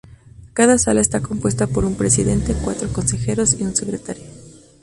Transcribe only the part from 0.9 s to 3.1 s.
está compuesta por un Presidente, cuatro